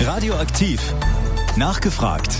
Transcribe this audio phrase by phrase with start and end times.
[0.00, 0.94] Radioaktiv.
[1.56, 2.36] Nachgefragt.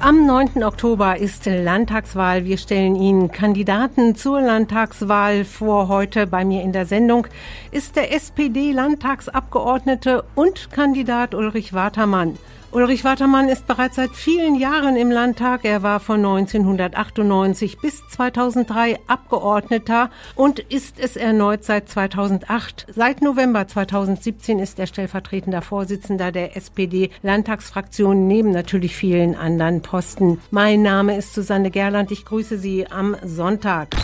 [0.00, 0.64] Am 9.
[0.64, 2.44] Oktober ist Landtagswahl.
[2.44, 5.86] Wir stellen Ihnen Kandidaten zur Landtagswahl vor.
[5.86, 7.28] Heute bei mir in der Sendung
[7.70, 12.36] ist der SPD-Landtagsabgeordnete und Kandidat Ulrich Watermann.
[12.74, 15.64] Ulrich Watermann ist bereits seit vielen Jahren im Landtag.
[15.64, 22.86] Er war von 1998 bis 2003 Abgeordneter und ist es erneut seit 2008.
[22.92, 30.40] Seit November 2017 ist er stellvertretender Vorsitzender der SPD-Landtagsfraktion neben natürlich vielen anderen Posten.
[30.50, 32.10] Mein Name ist Susanne Gerland.
[32.10, 33.94] Ich grüße Sie am Sonntag.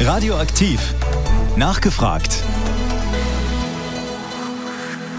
[0.00, 0.94] Radioaktiv.
[1.58, 2.42] Nachgefragt.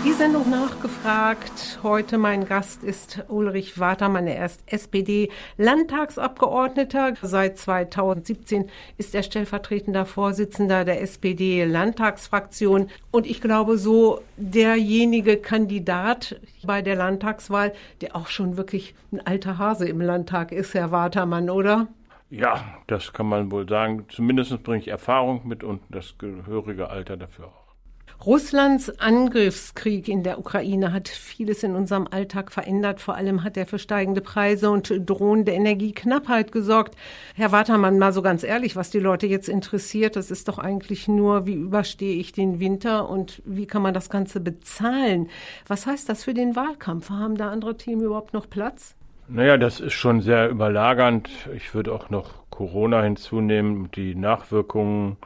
[0.04, 1.80] Die Sendung nachgefragt.
[1.84, 4.26] Heute mein Gast ist Ulrich Watermann.
[4.26, 7.14] Er ist SPD-Landtagsabgeordneter.
[7.22, 12.90] Seit 2017 ist er stellvertretender Vorsitzender der SPD-Landtagsfraktion.
[13.12, 17.72] Und ich glaube, so derjenige Kandidat bei der Landtagswahl,
[18.02, 21.90] der auch schon wirklich ein alter Hase im Landtag ist, Herr Watermann, oder?
[22.32, 24.08] Ja, das kann man wohl sagen.
[24.10, 27.61] Zumindest bringe ich Erfahrung mit und das gehörige Alter dafür auch.
[28.26, 33.02] Russlands Angriffskrieg in der Ukraine hat vieles in unserem Alltag verändert.
[33.02, 36.96] Vor allem hat er für steigende Preise und drohende Energieknappheit gesorgt.
[37.36, 41.08] Herr Watermann, mal so ganz ehrlich, was die Leute jetzt interessiert, das ist doch eigentlich
[41.08, 45.30] nur, wie überstehe ich den Winter und wie kann man das Ganze bezahlen?
[45.68, 47.10] Was heißt das für den Wahlkampf?
[47.10, 48.96] Haben da andere Themen überhaupt noch Platz?
[49.28, 51.30] Naja, das ist schon sehr überlagernd.
[51.56, 55.18] Ich würde auch noch Corona hinzunehmen, die Nachwirkungen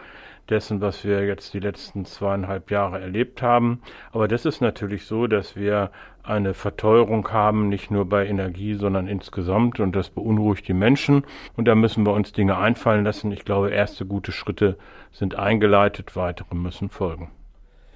[0.49, 3.81] dessen, was wir jetzt die letzten zweieinhalb Jahre erlebt haben.
[4.11, 5.91] Aber das ist natürlich so, dass wir
[6.23, 9.79] eine Verteuerung haben, nicht nur bei Energie, sondern insgesamt.
[9.79, 11.23] Und das beunruhigt die Menschen.
[11.55, 13.31] Und da müssen wir uns Dinge einfallen lassen.
[13.31, 14.77] Ich glaube, erste gute Schritte
[15.11, 17.31] sind eingeleitet, weitere müssen folgen.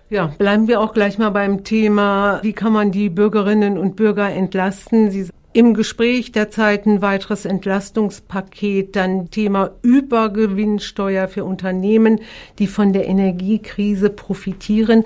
[0.09, 4.27] Ja, bleiben wir auch gleich mal beim Thema, wie kann man die Bürgerinnen und Bürger
[4.27, 5.11] entlasten?
[5.11, 12.21] Sie im Gespräch derzeit ein weiteres Entlastungspaket, dann Thema Übergewinnsteuer für Unternehmen,
[12.59, 15.03] die von der Energiekrise profitieren.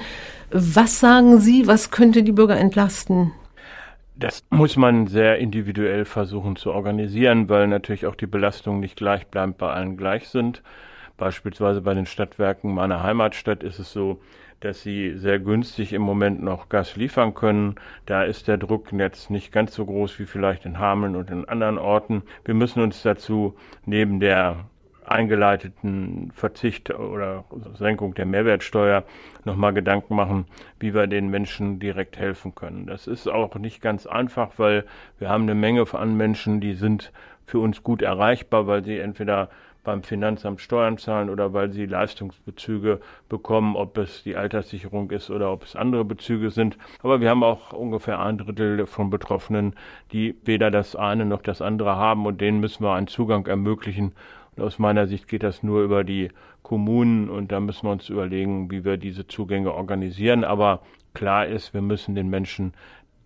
[0.52, 3.32] Was sagen Sie, was könnte die Bürger entlasten?
[4.16, 9.58] Das muss man sehr individuell versuchen zu organisieren, weil natürlich auch die Belastungen nicht gleichbleibend
[9.58, 10.62] bei allen gleich sind.
[11.18, 14.20] Beispielsweise bei den Stadtwerken meiner Heimatstadt ist es so,
[14.64, 17.76] dass sie sehr günstig im Moment noch Gas liefern können.
[18.06, 21.48] Da ist der Druck jetzt nicht ganz so groß wie vielleicht in Hameln und in
[21.50, 22.24] anderen Orten.
[22.46, 24.66] Wir müssen uns dazu neben der
[25.06, 27.44] eingeleiteten Verzicht oder
[27.76, 29.04] Senkung der Mehrwertsteuer
[29.44, 30.46] nochmal Gedanken machen,
[30.80, 32.88] wie wir den Menschen direkt helfen können.
[32.88, 34.86] Das ist auch nicht ganz einfach, weil
[35.20, 37.12] wir haben eine Menge an Menschen, die sind
[37.46, 39.50] für uns gut erreichbar, weil sie entweder
[39.84, 43.00] beim Finanzamt Steuern zahlen oder weil sie Leistungsbezüge
[43.30, 46.78] bekommen, ob es die Alterssicherung ist oder ob es andere Bezüge sind.
[47.02, 49.76] Aber wir haben auch ungefähr ein Drittel von Betroffenen,
[50.12, 54.14] die weder das eine noch das andere haben und denen müssen wir einen Zugang ermöglichen.
[54.56, 56.30] Und aus meiner Sicht geht das nur über die
[56.62, 60.44] Kommunen und da müssen wir uns überlegen, wie wir diese Zugänge organisieren.
[60.44, 60.82] Aber
[61.14, 62.74] klar ist, wir müssen den Menschen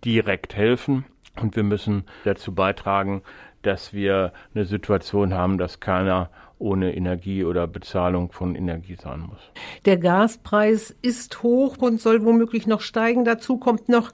[0.04, 1.04] direkt helfen
[1.40, 3.22] und wir müssen dazu beitragen,
[3.62, 9.38] dass wir eine Situation haben, dass keiner ohne Energie oder Bezahlung von Energie sein muss.
[9.84, 13.24] Der Gaspreis ist hoch und soll womöglich noch steigen.
[13.24, 14.10] Dazu kommt noch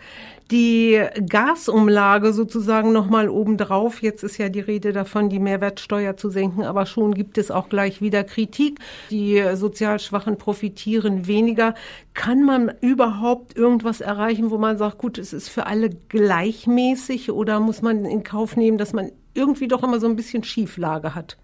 [0.51, 4.03] die Gasumlage sozusagen nochmal obendrauf.
[4.03, 7.71] Jetzt ist ja die Rede davon, die Mehrwertsteuer zu senken, aber schon gibt es auch
[7.71, 8.79] gleich wieder Kritik.
[9.11, 11.75] Die sozial Schwachen profitieren weniger.
[12.13, 17.59] Kann man überhaupt irgendwas erreichen, wo man sagt, gut, es ist für alle gleichmäßig oder
[17.59, 21.37] muss man in Kauf nehmen, dass man irgendwie doch immer so ein bisschen Schieflage hat?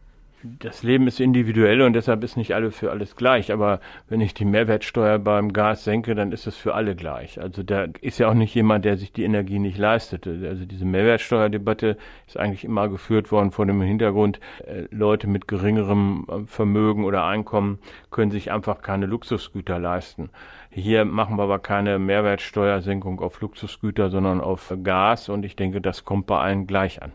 [0.43, 3.53] das Leben ist individuell und deshalb ist nicht alle für alles gleich.
[3.53, 7.41] Aber wenn ich die Mehrwertsteuer beim Gas senke, dann ist es für alle gleich.
[7.41, 10.47] Also da ist ja auch nicht jemand, der sich die Energie nicht leistete.
[10.49, 11.97] Also diese Mehrwertsteuerdebatte
[12.27, 17.25] ist eigentlich immer geführt worden vor dem Hintergrund, äh, Leute mit geringerem äh, Vermögen oder
[17.25, 17.79] Einkommen
[18.11, 20.31] können sich einfach keine Luxusgüter leisten.
[20.71, 26.05] Hier machen wir aber keine Mehrwertsteuersenkung auf Luxusgüter, sondern auf Gas und ich denke, das
[26.05, 27.13] kommt bei allen gleich an.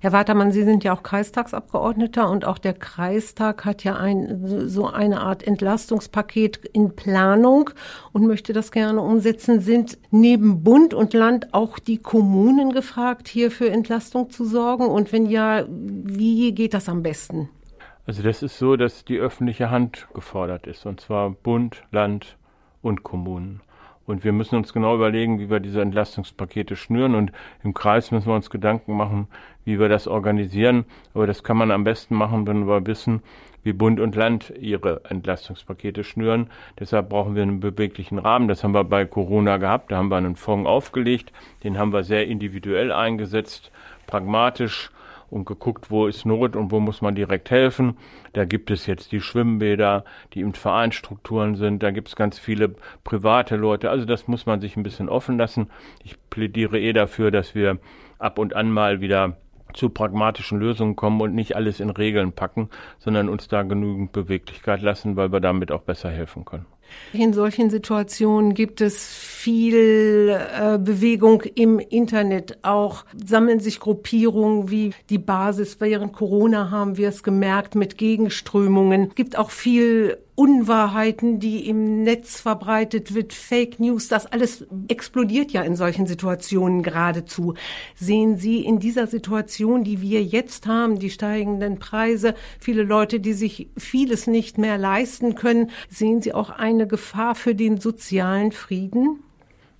[0.00, 4.86] Herr Watermann, Sie sind ja auch Kreistagsabgeordneter und auch der Kreistag hat ja ein, so
[4.86, 7.70] eine Art Entlastungspaket in Planung
[8.12, 9.60] und möchte das gerne umsetzen.
[9.60, 14.86] Sind neben Bund und Land auch die Kommunen gefragt, hier für Entlastung zu sorgen?
[14.86, 17.48] Und wenn ja, wie geht das am besten?
[18.06, 22.36] Also das ist so, dass die öffentliche Hand gefordert ist, und zwar Bund, Land
[22.82, 23.62] und Kommunen.
[24.06, 27.14] Und wir müssen uns genau überlegen, wie wir diese Entlastungspakete schnüren.
[27.14, 29.28] Und im Kreis müssen wir uns Gedanken machen,
[29.64, 30.84] wie wir das organisieren.
[31.14, 33.22] Aber das kann man am besten machen, wenn wir wissen,
[33.62, 36.50] wie Bund und Land ihre Entlastungspakete schnüren.
[36.78, 38.46] Deshalb brauchen wir einen beweglichen Rahmen.
[38.46, 39.90] Das haben wir bei Corona gehabt.
[39.90, 41.32] Da haben wir einen Fonds aufgelegt.
[41.62, 43.72] Den haben wir sehr individuell eingesetzt,
[44.06, 44.90] pragmatisch
[45.30, 47.96] und geguckt, wo ist Not und wo muss man direkt helfen.
[48.32, 51.82] Da gibt es jetzt die Schwimmbäder, die im Vereinsstrukturen sind.
[51.82, 52.74] Da gibt es ganz viele
[53.04, 53.90] private Leute.
[53.90, 55.70] Also das muss man sich ein bisschen offen lassen.
[56.02, 57.78] Ich plädiere eh dafür, dass wir
[58.18, 59.36] ab und an mal wieder
[59.72, 64.82] zu pragmatischen Lösungen kommen und nicht alles in Regeln packen, sondern uns da genügend Beweglichkeit
[64.82, 66.66] lassen, weil wir damit auch besser helfen können.
[67.12, 72.58] In solchen Situationen gibt es viel äh, Bewegung im Internet.
[72.62, 75.76] Auch sammeln sich Gruppierungen wie die Basis.
[75.80, 79.08] Während Corona haben wir es gemerkt mit Gegenströmungen.
[79.08, 85.52] Es gibt auch viel Unwahrheiten, die im Netz verbreitet wird, Fake News, das alles explodiert
[85.52, 87.54] ja in solchen Situationen geradezu.
[87.94, 93.32] Sehen Sie in dieser Situation, die wir jetzt haben, die steigenden Preise, viele Leute, die
[93.32, 99.20] sich vieles nicht mehr leisten können, sehen Sie auch eine Gefahr für den sozialen Frieden?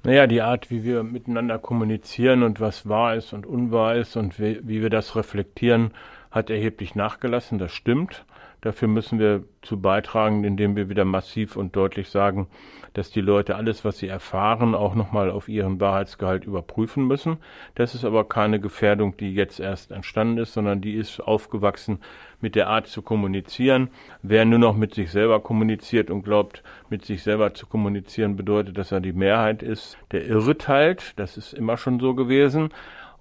[0.05, 4.39] Naja, die Art, wie wir miteinander kommunizieren und was wahr ist und unwahr ist und
[4.39, 5.93] wie, wie wir das reflektieren,
[6.31, 8.25] hat erheblich nachgelassen, das stimmt.
[8.65, 12.47] Dafür müssen wir zu beitragen, indem wir wieder massiv und deutlich sagen,
[12.95, 17.37] dass die Leute alles, was sie erfahren, auch nochmal auf ihren Wahrheitsgehalt überprüfen müssen.
[17.75, 21.99] Das ist aber keine Gefährdung, die jetzt erst entstanden ist, sondern die ist aufgewachsen
[22.41, 23.91] mit der Art zu kommunizieren.
[24.23, 28.79] Wer nur noch mit sich selber kommuniziert und glaubt, mit sich selber zu kommunizieren bedeutet,
[28.79, 31.13] dass er die Mehrheit ist, der irrt halt.
[31.17, 32.71] Das ist immer schon so gewesen.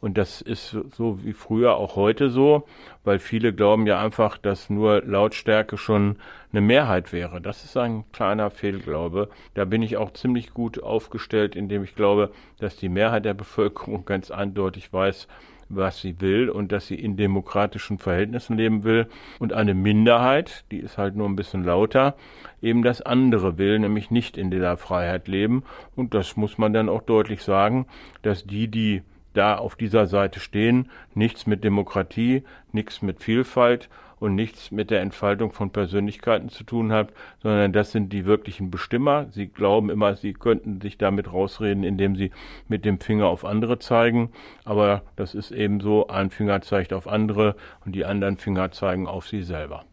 [0.03, 2.67] Und das ist so wie früher auch heute so,
[3.05, 6.17] weil viele glauben ja einfach, dass nur Lautstärke schon
[6.51, 7.39] eine Mehrheit wäre.
[7.39, 9.29] Das ist ein kleiner Fehlglaube.
[9.53, 14.03] Da bin ich auch ziemlich gut aufgestellt, indem ich glaube, dass die Mehrheit der Bevölkerung
[14.03, 15.29] ganz eindeutig weiß,
[15.69, 19.07] was sie will und dass sie in demokratischen Verhältnissen leben will
[19.39, 22.17] und eine Minderheit, die ist halt nur ein bisschen lauter,
[22.61, 25.63] eben das andere will, nämlich nicht in dieser Freiheit leben
[25.95, 27.87] und das muss man dann auch deutlich sagen,
[28.21, 29.01] dass die, die
[29.33, 30.89] da auf dieser Seite stehen.
[31.13, 33.89] Nichts mit Demokratie, nichts mit Vielfalt
[34.23, 38.71] und nichts mit der Entfaltung von Persönlichkeiten zu tun hat, sondern das sind die wirklichen
[38.71, 39.25] Bestimmer.
[39.31, 42.31] Sie glauben immer, sie könnten sich damit rausreden, indem sie
[42.69, 44.31] mit dem Finger auf andere zeigen.
[44.63, 47.55] Aber das ist eben so, ein Finger zeigt auf andere
[47.85, 49.83] und die anderen Finger zeigen auf sie selber.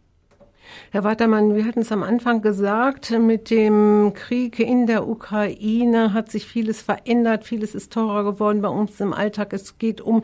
[0.93, 6.31] Herr Watermann, wir hatten es am Anfang gesagt, mit dem Krieg in der Ukraine hat
[6.31, 9.53] sich vieles verändert, vieles ist teurer geworden bei uns im Alltag.
[9.53, 10.23] Es geht um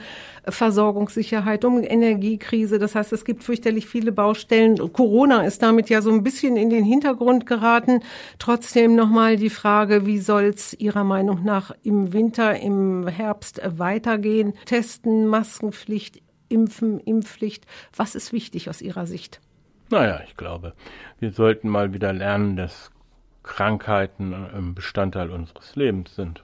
[0.48, 2.78] Versorgungssicherheit, um Energiekrise.
[2.78, 4.76] Das heißt, es gibt fürchterlich viele Baustellen.
[4.92, 8.00] Corona ist damit ja so ein bisschen in den Hintergrund geraten.
[8.38, 14.54] Trotzdem nochmal die Frage, wie soll es Ihrer Meinung nach im Winter, im Herbst weitergehen?
[14.64, 17.66] Testen, Maskenpflicht, Impfen, Impfpflicht.
[17.94, 19.40] Was ist wichtig aus Ihrer Sicht?
[19.90, 20.72] Naja, ich glaube,
[21.20, 22.90] wir sollten mal wieder lernen, dass
[23.44, 26.42] Krankheiten ein Bestandteil unseres Lebens sind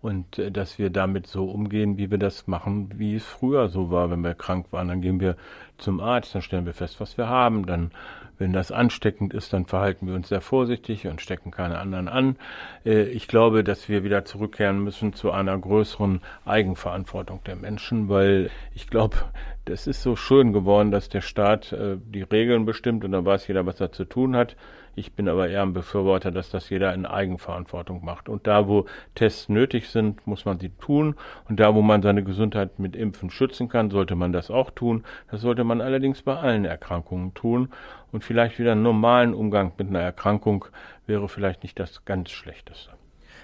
[0.00, 3.90] und äh, dass wir damit so umgehen, wie wir das machen, wie es früher so
[3.90, 4.88] war, wenn wir krank waren.
[4.88, 5.36] Dann gehen wir
[5.76, 7.90] zum Arzt, dann stellen wir fest, was wir haben, dann
[8.38, 12.36] wenn das ansteckend ist, dann verhalten wir uns sehr vorsichtig und stecken keine anderen an.
[12.84, 18.50] Äh, ich glaube, dass wir wieder zurückkehren müssen zu einer größeren Eigenverantwortung der Menschen, weil
[18.74, 19.16] ich glaube,
[19.68, 23.46] das ist so schön geworden, dass der Staat äh, die Regeln bestimmt und dann weiß
[23.48, 24.56] jeder, was er zu tun hat.
[24.94, 28.28] Ich bin aber eher ein Befürworter, dass das jeder in Eigenverantwortung macht.
[28.28, 31.14] Und da, wo Tests nötig sind, muss man sie tun.
[31.48, 35.04] Und da, wo man seine Gesundheit mit Impfen schützen kann, sollte man das auch tun.
[35.30, 37.68] Das sollte man allerdings bei allen Erkrankungen tun.
[38.10, 40.64] Und vielleicht wieder einen normalen Umgang mit einer Erkrankung
[41.06, 42.97] wäre vielleicht nicht das ganz Schlechteste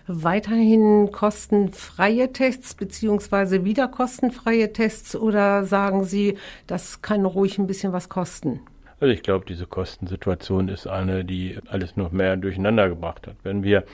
[0.06, 7.92] weiterhin kostenfreie Tests beziehungsweise wieder kostenfreie Tests oder sagen Sie, das kann ruhig ein bisschen
[7.92, 8.60] was kosten?
[9.00, 13.36] Also ich glaube, diese Kostensituation ist eine, die alles noch mehr durcheinander gebracht hat.
[13.42, 13.84] Wenn wir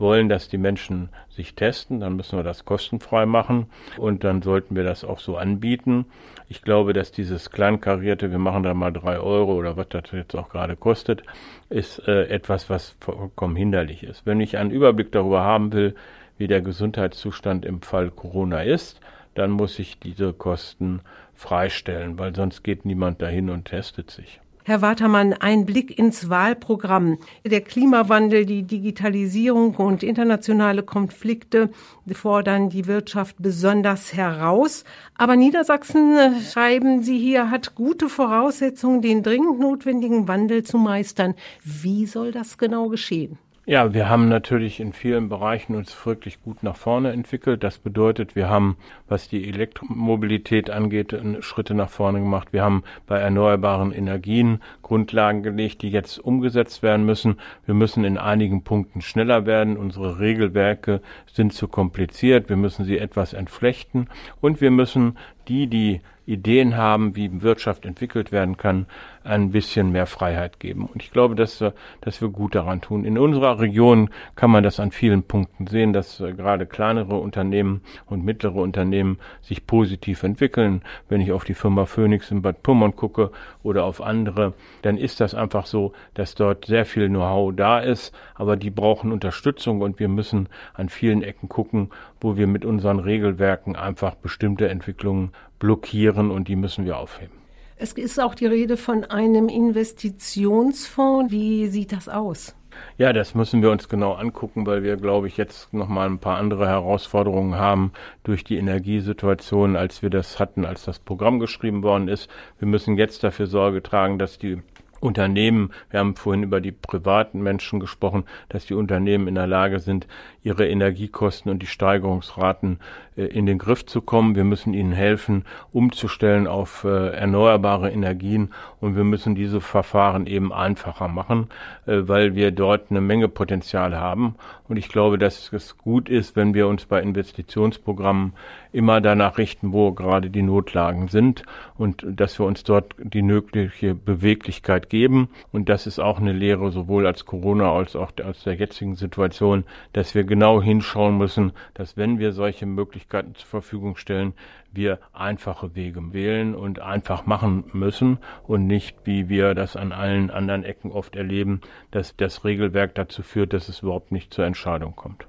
[0.00, 3.66] wollen, dass die Menschen sich testen, dann müssen wir das kostenfrei machen
[3.98, 6.06] und dann sollten wir das auch so anbieten.
[6.48, 10.34] Ich glaube, dass dieses kleinkarierte, wir machen da mal drei Euro oder was das jetzt
[10.34, 11.22] auch gerade kostet,
[11.68, 14.26] ist äh, etwas, was vollkommen hinderlich ist.
[14.26, 15.94] Wenn ich einen Überblick darüber haben will,
[16.38, 19.00] wie der Gesundheitszustand im Fall Corona ist,
[19.34, 21.02] dann muss ich diese Kosten
[21.34, 24.40] freistellen, weil sonst geht niemand dahin und testet sich.
[24.70, 27.18] Herr Watermann, ein Blick ins Wahlprogramm.
[27.44, 31.70] Der Klimawandel, die Digitalisierung und internationale Konflikte
[32.12, 34.84] fordern die Wirtschaft besonders heraus.
[35.16, 41.34] Aber Niedersachsen, äh, schreiben Sie hier, hat gute Voraussetzungen, den dringend notwendigen Wandel zu meistern.
[41.64, 43.38] Wie soll das genau geschehen?
[43.70, 47.62] Ja, wir haben natürlich in vielen Bereichen uns wirklich gut nach vorne entwickelt.
[47.62, 52.48] Das bedeutet, wir haben, was die Elektromobilität angeht, Schritte nach vorne gemacht.
[52.52, 57.36] Wir haben bei erneuerbaren Energien Grundlagen gelegt, die jetzt umgesetzt werden müssen.
[57.64, 59.76] Wir müssen in einigen Punkten schneller werden.
[59.76, 61.00] Unsere Regelwerke
[61.32, 62.48] sind zu kompliziert.
[62.48, 64.08] Wir müssen sie etwas entflechten
[64.40, 65.16] und wir müssen
[65.50, 68.86] die, die Ideen haben, wie Wirtschaft entwickelt werden kann,
[69.24, 70.86] ein bisschen mehr Freiheit geben.
[70.86, 71.62] Und ich glaube, dass,
[72.00, 73.04] dass wir gut daran tun.
[73.04, 77.82] In unserer Region kann man das an vielen Punkten sehen, dass äh, gerade kleinere Unternehmen
[78.06, 80.82] und mittlere Unternehmen sich positiv entwickeln.
[81.08, 85.20] Wenn ich auf die Firma Phoenix in Bad Pummern gucke oder auf andere, dann ist
[85.20, 89.98] das einfach so, dass dort sehr viel Know-how da ist, aber die brauchen Unterstützung und
[89.98, 91.90] wir müssen an vielen Ecken gucken,
[92.20, 97.34] wo wir mit unseren Regelwerken einfach bestimmte Entwicklungen blockieren und die müssen wir aufheben.
[97.76, 101.32] Es ist auch die Rede von einem Investitionsfonds.
[101.32, 102.54] Wie sieht das aus?
[102.98, 106.18] Ja, das müssen wir uns genau angucken, weil wir, glaube ich, jetzt noch mal ein
[106.18, 111.82] paar andere Herausforderungen haben durch die Energiesituation, als wir das hatten, als das Programm geschrieben
[111.82, 112.28] worden ist.
[112.58, 114.62] Wir müssen jetzt dafür Sorge tragen, dass die
[115.00, 119.80] Unternehmen, wir haben vorhin über die privaten Menschen gesprochen, dass die Unternehmen in der Lage
[119.80, 120.06] sind,
[120.42, 122.78] ihre Energiekosten und die Steigerungsraten
[123.16, 124.34] äh, in den Griff zu kommen.
[124.34, 130.52] Wir müssen ihnen helfen, umzustellen auf äh, erneuerbare Energien und wir müssen diese Verfahren eben
[130.52, 131.48] einfacher machen,
[131.86, 134.36] äh, weil wir dort eine Menge Potenzial haben.
[134.68, 138.32] Und ich glaube, dass es gut ist, wenn wir uns bei Investitionsprogrammen
[138.72, 141.42] immer danach richten, wo gerade die Notlagen sind
[141.76, 145.28] und dass wir uns dort die nötige Beweglichkeit geben.
[145.50, 149.64] Und das ist auch eine Lehre sowohl als Corona als auch aus der jetzigen Situation,
[149.92, 154.32] dass wir genau hinschauen müssen, dass wenn wir solche Möglichkeiten zur Verfügung stellen,
[154.72, 160.30] wir einfache Wege wählen und einfach machen müssen und nicht, wie wir das an allen
[160.30, 164.94] anderen Ecken oft erleben, dass das Regelwerk dazu führt, dass es überhaupt nicht zur Entscheidung
[164.94, 165.26] kommt.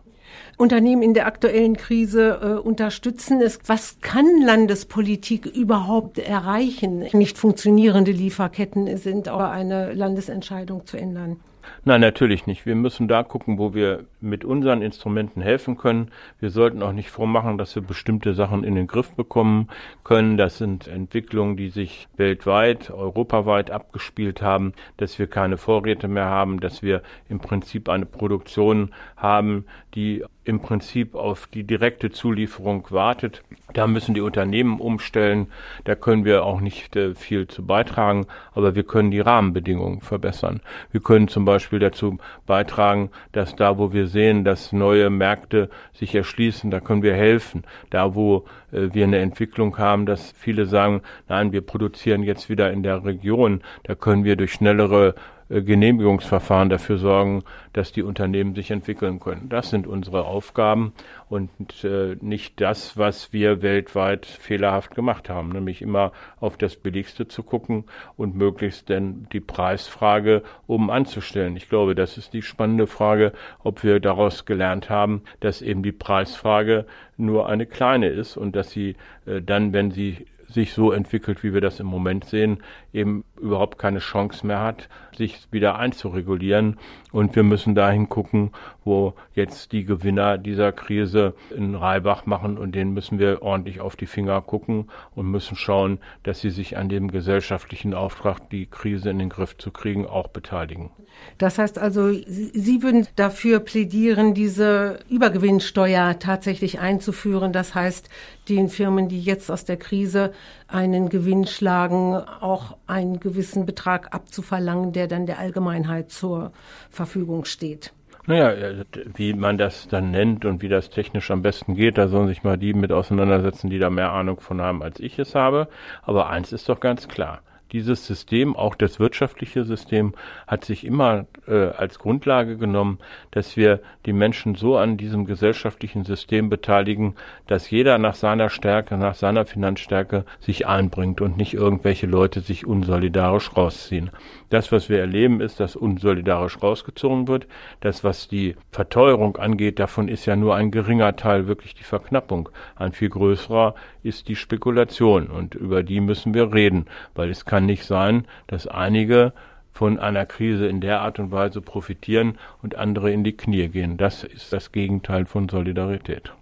[0.55, 3.60] Unternehmen in der aktuellen Krise äh, unterstützen es.
[3.65, 7.08] Was kann Landespolitik überhaupt erreichen?
[7.13, 11.39] Nicht funktionierende Lieferketten sind aber eine Landesentscheidung zu ändern.
[11.86, 12.67] Nein, natürlich nicht.
[12.67, 16.11] Wir müssen da gucken, wo wir mit unseren Instrumenten helfen können.
[16.39, 19.67] Wir sollten auch nicht vormachen, dass wir bestimmte Sachen in den Griff bekommen
[20.03, 20.37] können.
[20.37, 26.59] Das sind Entwicklungen, die sich weltweit, europaweit abgespielt haben, dass wir keine Vorräte mehr haben,
[26.59, 33.43] dass wir im Prinzip eine Produktion haben, die im Prinzip auf die direkte Zulieferung wartet.
[33.73, 35.47] Da müssen die Unternehmen umstellen.
[35.83, 40.61] Da können wir auch nicht äh, viel zu beitragen, aber wir können die Rahmenbedingungen verbessern.
[40.91, 46.13] Wir können zum Beispiel dazu beitragen, dass da, wo wir sehen, dass neue Märkte sich
[46.13, 47.63] erschließen, da können wir helfen.
[47.89, 52.72] Da, wo äh, wir eine Entwicklung haben, dass viele sagen, nein, wir produzieren jetzt wieder
[52.72, 55.15] in der Region, da können wir durch schnellere
[55.51, 57.43] Genehmigungsverfahren dafür sorgen,
[57.74, 59.50] dass die Unternehmen sich entwickeln können.
[59.50, 60.93] Das sind unsere Aufgaben
[61.29, 61.50] und
[61.84, 67.43] äh, nicht das, was wir weltweit fehlerhaft gemacht haben, nämlich immer auf das Billigste zu
[67.43, 67.84] gucken
[68.15, 71.58] und möglichst denn die Preisfrage oben anzustellen.
[71.58, 75.91] Ich glaube, das ist die spannende Frage, ob wir daraus gelernt haben, dass eben die
[75.91, 76.86] Preisfrage
[77.17, 81.53] nur eine kleine ist und dass sie äh, dann, wenn sie sich so entwickelt, wie
[81.53, 82.60] wir das im Moment sehen,
[82.93, 86.77] eben überhaupt keine Chance mehr hat, sich wieder einzuregulieren.
[87.12, 88.51] Und wir müssen dahin gucken,
[88.83, 93.95] wo jetzt die Gewinner dieser Krise in Reibach machen und denen müssen wir ordentlich auf
[93.95, 99.10] die Finger gucken und müssen schauen, dass sie sich an dem gesellschaftlichen Auftrag, die Krise
[99.10, 100.91] in den Griff zu kriegen, auch beteiligen.
[101.38, 107.53] Das heißt also, Sie würden dafür plädieren, diese Übergewinnsteuer tatsächlich einzuführen.
[107.53, 108.10] Das heißt,
[108.50, 110.33] den Firmen, die jetzt aus der Krise
[110.71, 116.51] einen Gewinn schlagen, auch einen gewissen Betrag abzuverlangen, der dann der Allgemeinheit zur
[116.89, 117.93] Verfügung steht.
[118.27, 118.83] Naja,
[119.15, 122.43] wie man das dann nennt und wie das technisch am besten geht, da sollen sich
[122.43, 125.67] mal die mit auseinandersetzen, die da mehr Ahnung von haben, als ich es habe.
[126.03, 130.13] Aber eins ist doch ganz klar dieses System, auch das wirtschaftliche System,
[130.47, 132.99] hat sich immer äh, als Grundlage genommen,
[133.31, 137.15] dass wir die Menschen so an diesem gesellschaftlichen System beteiligen,
[137.47, 142.65] dass jeder nach seiner Stärke, nach seiner Finanzstärke sich einbringt und nicht irgendwelche Leute sich
[142.65, 144.11] unsolidarisch rausziehen.
[144.49, 147.47] Das, was wir erleben, ist, dass unsolidarisch rausgezogen wird.
[147.79, 152.49] Das, was die Verteuerung angeht, davon ist ja nur ein geringer Teil wirklich die Verknappung.
[152.75, 156.85] Ein viel größerer ist die Spekulation und über die müssen wir reden,
[157.15, 159.34] weil es kann nicht sein, dass einige
[159.72, 163.98] von einer Krise in der Art und Weise profitieren und andere in die Knie gehen.
[163.98, 166.34] Das ist das Gegenteil von Solidarität.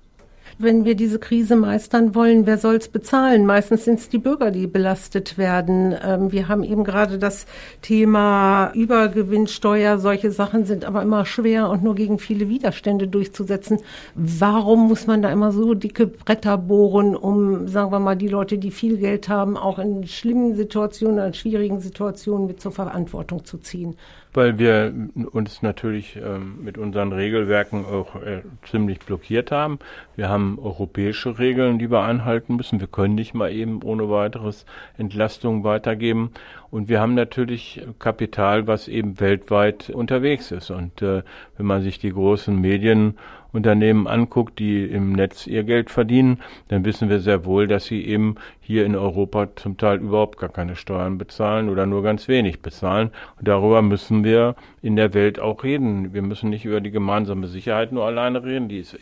[0.57, 3.45] Wenn wir diese Krise meistern wollen, wer soll es bezahlen?
[3.45, 5.95] Meistens sind es die Bürger, die belastet werden.
[6.03, 7.45] Ähm, wir haben eben gerade das
[7.81, 9.99] Thema Übergewinnsteuer.
[9.99, 13.79] Solche Sachen sind aber immer schwer und nur gegen viele Widerstände durchzusetzen.
[14.15, 18.57] Warum muss man da immer so dicke Bretter bohren, um, sagen wir mal, die Leute,
[18.57, 23.57] die viel Geld haben, auch in schlimmen Situationen, in schwierigen Situationen mit zur Verantwortung zu
[23.57, 23.95] ziehen?
[24.33, 24.93] Weil wir
[25.31, 29.79] uns natürlich ähm, mit unseren Regelwerken auch äh, ziemlich blockiert haben.
[30.15, 32.79] Wir haben europäische Regeln, die wir einhalten müssen.
[32.79, 34.65] Wir können nicht mal eben ohne weiteres
[34.97, 36.31] Entlastungen weitergeben.
[36.69, 40.69] Und wir haben natürlich Kapital, was eben weltweit unterwegs ist.
[40.69, 41.23] Und äh,
[41.57, 43.17] wenn man sich die großen Medien
[43.51, 48.05] Unternehmen anguckt, die im Netz ihr Geld verdienen, dann wissen wir sehr wohl, dass sie
[48.05, 52.61] eben hier in Europa zum Teil überhaupt gar keine Steuern bezahlen oder nur ganz wenig
[52.61, 53.11] bezahlen.
[53.37, 56.13] Und darüber müssen wir in der Welt auch reden.
[56.13, 58.97] Wir müssen nicht über die gemeinsame Sicherheit nur alleine reden, die ist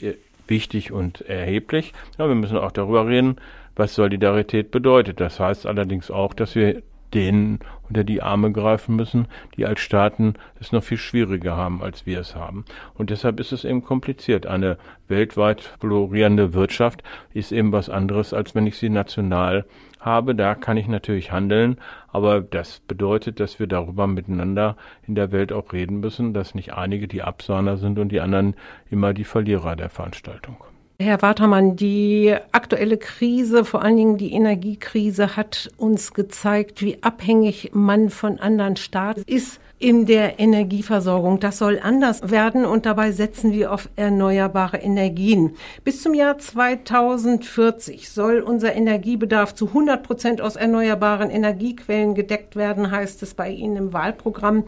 [0.48, 1.94] wichtig und erheblich.
[2.18, 3.38] Ja, wir müssen auch darüber reden,
[3.76, 5.20] was Solidarität bedeutet.
[5.20, 6.82] Das heißt allerdings auch, dass wir
[7.14, 12.06] denen unter die Arme greifen müssen, die als Staaten es noch viel schwieriger haben, als
[12.06, 12.66] wir es haben.
[12.96, 14.46] Und deshalb ist es eben kompliziert.
[14.46, 19.66] Eine weltweit florierende Wirtschaft ist eben was anderes, als wenn ich sie national
[20.00, 20.36] habe.
[20.36, 24.76] Da kann ich natürlich handeln, aber das bedeutet, dass wir darüber miteinander
[25.08, 28.56] in der Welt auch reden müssen, dass nicht einige die Absahner sind und die anderen
[28.90, 30.58] immer die Verlierer der Veranstaltung.
[31.00, 37.70] Herr Watermann, die aktuelle Krise, vor allen Dingen die Energiekrise, hat uns gezeigt, wie abhängig
[37.74, 41.40] man von anderen Staaten ist in der Energieversorgung.
[41.40, 45.56] Das soll anders werden und dabei setzen wir auf erneuerbare Energien.
[45.84, 52.90] Bis zum Jahr 2040 soll unser Energiebedarf zu 100 Prozent aus erneuerbaren Energiequellen gedeckt werden,
[52.90, 54.64] heißt es bei Ihnen im Wahlprogramm.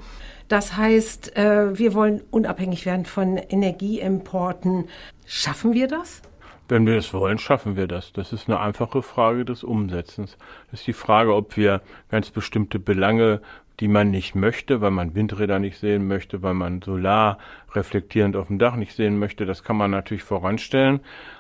[0.48, 4.86] Das heißt, äh, wir wollen unabhängig werden von Energieimporten.
[5.26, 6.22] Schaffen wir das?
[6.68, 8.14] Wenn wir es wollen, schaffen wir das.
[8.14, 10.38] Das ist eine einfache Frage des Umsetzens.
[10.70, 13.42] Das ist die Frage, ob wir ganz bestimmte Belange,
[13.80, 17.38] die man nicht möchte, weil man Windräder nicht sehen möchte, weil man Solar
[17.74, 21.00] reflektierend auf dem Dach nicht sehen möchte, das kann man natürlich voranstellen.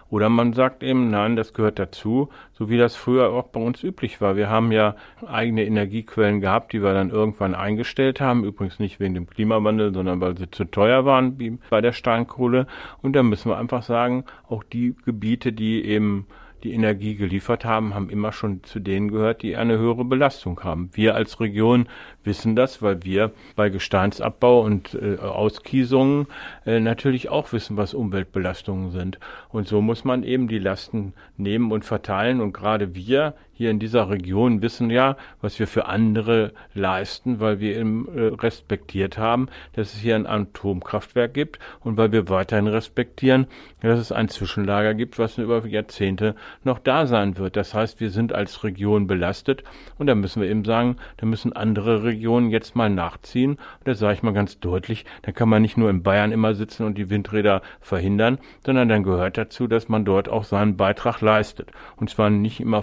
[0.10, 3.84] Oder man sagt eben, nein, das gehört dazu, so wie das früher auch bei uns
[3.84, 4.36] üblich war.
[4.36, 4.96] Wir haben ja
[5.28, 8.44] eigene Energiequellen gehabt, die wir dann irgendwann eingestellt haben.
[8.44, 12.66] Übrigens nicht wegen dem Klimawandel, sondern weil sie zu teuer waren, wie bei der Steinkohle.
[13.04, 16.26] Und da müssen wir einfach sagen, auch die Gebiete, die eben
[16.64, 20.90] die Energie geliefert haben, haben immer schon zu denen gehört, die eine höhere Belastung haben.
[20.94, 21.88] Wir als Region
[22.24, 26.28] wissen das, weil wir bei Gesteinsabbau und äh, Auskiesungen
[26.66, 29.20] äh, natürlich auch wissen, was Umweltbelastungen sind.
[29.50, 32.42] Und so muss man eben die Lasten nehmen und verteilen.
[32.42, 37.60] Und gerade wir hier in dieser Region wissen ja, was wir für andere leisten, weil
[37.60, 42.68] wir eben äh, respektiert haben, dass es hier ein Atomkraftwerk gibt und weil wir weiterhin
[42.68, 43.48] respektieren,
[43.82, 47.58] dass es ein Zwischenlager gibt, was über Jahrzehnte noch da sein wird.
[47.58, 49.66] Das heißt, wir sind als Region belastet
[49.98, 53.52] und da müssen wir eben sagen, da müssen andere Regionen jetzt mal nachziehen.
[53.52, 56.54] Und da sage ich mal ganz deutlich, da kann man nicht nur in Bayern immer
[56.54, 61.20] sitzen und die Windräder verhindern, sondern dann gehört dazu, dass man dort auch seinen Beitrag
[61.20, 61.74] leistet.
[61.98, 62.82] Und zwar nicht immer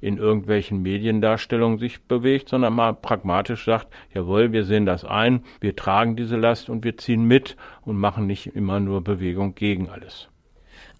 [0.00, 5.76] in irgendwelchen Mediendarstellungen sich bewegt, sondern mal pragmatisch sagt, jawohl, wir sehen das ein, wir
[5.76, 10.28] tragen diese Last und wir ziehen mit und machen nicht immer nur Bewegung gegen alles.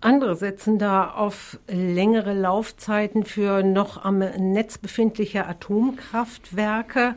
[0.00, 7.16] Andere setzen da auf längere Laufzeiten für noch am Netz befindliche Atomkraftwerke.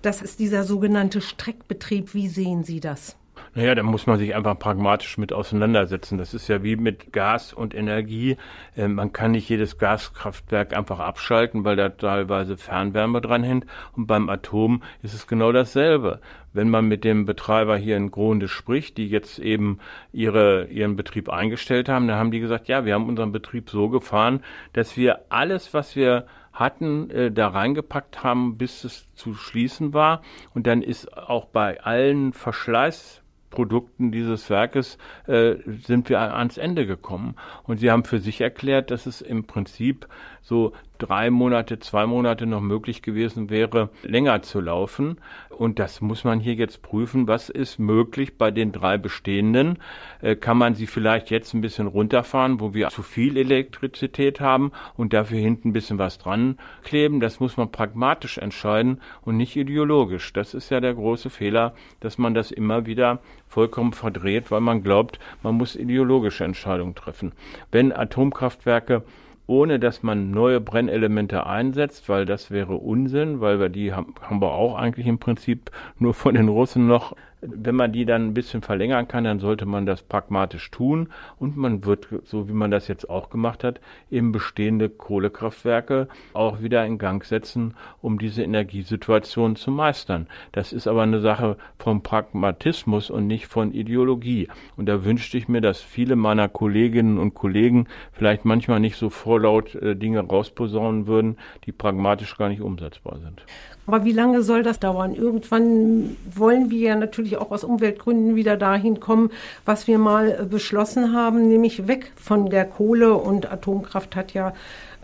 [0.00, 2.14] Das ist dieser sogenannte Streckbetrieb.
[2.14, 3.16] Wie sehen Sie das?
[3.54, 6.16] Naja, da muss man sich einfach pragmatisch mit auseinandersetzen.
[6.16, 8.38] Das ist ja wie mit Gas und Energie.
[8.76, 13.66] Äh, man kann nicht jedes Gaskraftwerk einfach abschalten, weil da teilweise Fernwärme dran hängt.
[13.94, 16.20] Und beim Atom ist es genau dasselbe.
[16.54, 19.80] Wenn man mit dem Betreiber hier in Gronde spricht, die jetzt eben
[20.12, 23.90] ihre, ihren Betrieb eingestellt haben, dann haben die gesagt, ja, wir haben unseren Betrieb so
[23.90, 29.92] gefahren, dass wir alles, was wir hatten, äh, da reingepackt haben, bis es zu schließen
[29.92, 30.22] war.
[30.54, 33.21] Und dann ist auch bei allen Verschleiß
[33.52, 35.54] Produkten dieses Werkes äh,
[35.86, 37.36] sind wir ans Ende gekommen.
[37.62, 40.08] Und sie haben für sich erklärt, dass es im Prinzip
[40.42, 45.18] so drei Monate, zwei Monate noch möglich gewesen wäre, länger zu laufen.
[45.50, 47.28] Und das muss man hier jetzt prüfen.
[47.28, 49.78] Was ist möglich bei den drei bestehenden?
[50.20, 54.72] Äh, kann man sie vielleicht jetzt ein bisschen runterfahren, wo wir zu viel Elektrizität haben
[54.96, 57.20] und dafür hinten ein bisschen was dran kleben?
[57.20, 60.32] Das muss man pragmatisch entscheiden und nicht ideologisch.
[60.32, 64.82] Das ist ja der große Fehler, dass man das immer wieder vollkommen verdreht, weil man
[64.82, 67.32] glaubt, man muss ideologische Entscheidungen treffen.
[67.70, 69.04] Wenn Atomkraftwerke
[69.46, 74.40] ohne dass man neue Brennelemente einsetzt, weil das wäre Unsinn, weil wir die haben, haben
[74.40, 78.34] wir auch eigentlich im Prinzip nur von den Russen noch Wenn man die dann ein
[78.34, 81.08] bisschen verlängern kann, dann sollte man das pragmatisch tun
[81.40, 83.80] und man wird, so wie man das jetzt auch gemacht hat,
[84.12, 90.28] eben bestehende Kohlekraftwerke auch wieder in Gang setzen, um diese Energiesituation zu meistern.
[90.52, 94.46] Das ist aber eine Sache vom Pragmatismus und nicht von Ideologie.
[94.76, 99.10] Und da wünschte ich mir, dass viele meiner Kolleginnen und Kollegen vielleicht manchmal nicht so
[99.10, 103.44] vorlaut äh, Dinge rausposaunen würden, die pragmatisch gar nicht umsetzbar sind.
[103.86, 105.14] Aber wie lange soll das dauern?
[105.14, 109.30] Irgendwann wollen wir ja natürlich auch aus Umweltgründen wieder dahin kommen,
[109.64, 114.52] was wir mal beschlossen haben, nämlich weg von der Kohle und Atomkraft hat ja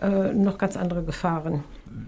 [0.01, 1.63] äh, noch ganz andere Gefahren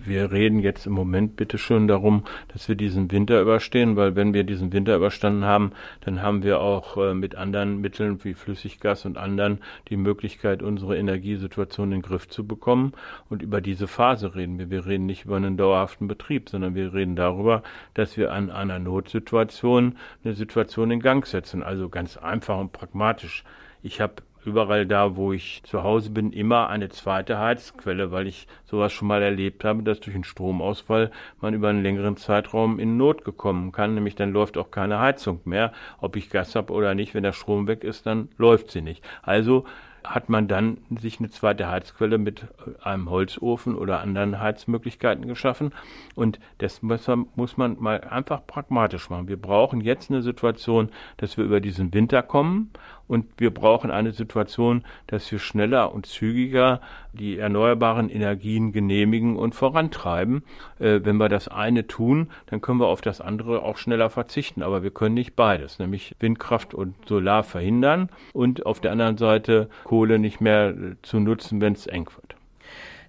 [0.06, 4.34] wir reden jetzt im Moment bitte schon darum, dass wir diesen Winter überstehen, weil wenn
[4.34, 9.06] wir diesen Winter überstanden haben, dann haben wir auch äh, mit anderen Mitteln wie Flüssiggas
[9.06, 12.94] und anderen die Möglichkeit, unsere Energiesituation in den Griff zu bekommen.
[13.30, 14.70] Und über diese Phase reden wir.
[14.70, 18.80] Wir reden nicht über einen dauerhaften Betrieb, sondern wir reden darüber, dass wir an einer
[18.80, 21.64] Notsituation eine Situation in Gang setzen.
[21.64, 23.44] Also ganz einfach und pragmatisch.
[23.84, 28.48] Ich habe überall da, wo ich zu Hause bin, immer eine zweite Heizquelle, weil ich
[28.66, 32.98] sowas schon mal erlebt habe, dass durch einen Stromausfall man über einen längeren Zeitraum in
[32.98, 33.96] Not gekommen kann.
[33.96, 35.72] Nämlich dann läuft auch keine Heizung mehr.
[36.00, 39.04] Ob ich Gas habe oder nicht, wenn der Strom weg ist, dann läuft sie nicht.
[39.22, 39.66] Also
[40.04, 42.48] hat man dann sich eine zweite Heizquelle mit
[42.82, 45.74] einem Holzofen oder anderen Heizmöglichkeiten geschaffen.
[46.16, 49.28] Und das muss man, muss man mal einfach pragmatisch machen.
[49.28, 52.72] Wir brauchen jetzt eine Situation, dass wir über diesen Winter kommen
[53.12, 56.80] und wir brauchen eine Situation, dass wir schneller und zügiger
[57.12, 60.44] die erneuerbaren Energien genehmigen und vorantreiben.
[60.80, 64.64] Äh, wenn wir das eine tun, dann können wir auf das andere auch schneller verzichten.
[64.64, 69.68] Aber wir können nicht beides, nämlich Windkraft und Solar verhindern und auf der anderen Seite
[69.84, 72.38] Kohle nicht mehr äh, zu nutzen, wenn es eng wird.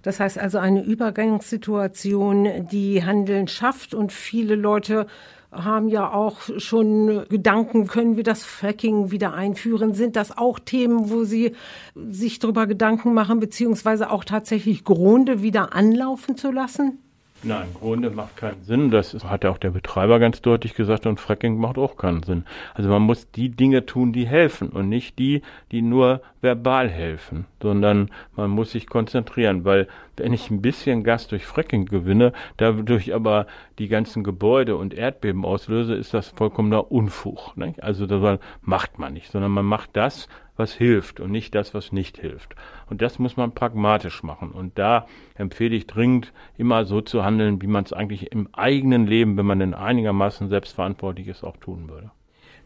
[0.01, 5.07] Das heißt also eine Übergangssituation, die Handeln schafft und viele Leute
[5.53, 9.93] haben ja auch schon Gedanken, können wir das Fracking wieder einführen?
[9.93, 11.53] Sind das auch Themen, wo Sie
[11.95, 16.99] sich darüber Gedanken machen, beziehungsweise auch tatsächlich Grunde wieder anlaufen zu lassen?
[17.45, 18.89] Nein, Grunde macht keinen Sinn.
[18.89, 22.45] Das hat ja auch der Betreiber ganz deutlich gesagt und Fracking macht auch keinen Sinn.
[22.73, 27.45] Also man muss die Dinge tun, die helfen und nicht die, die nur verbal helfen,
[27.61, 33.13] sondern man muss sich konzentrieren, weil wenn ich ein bisschen Gas durch Fracking gewinne, dadurch
[33.13, 33.47] aber
[33.79, 37.57] die ganzen Gebäude und Erdbeben auslöse, ist das vollkommener Unfug.
[37.57, 37.81] Nicht?
[37.81, 41.91] Also das macht man nicht, sondern man macht das, was hilft und nicht das, was
[41.91, 42.55] nicht hilft.
[42.89, 44.51] Und das muss man pragmatisch machen.
[44.51, 49.07] Und da empfehle ich dringend, immer so zu handeln, wie man es eigentlich im eigenen
[49.07, 52.11] Leben, wenn man denn einigermaßen selbstverantwortlich ist, auch tun würde.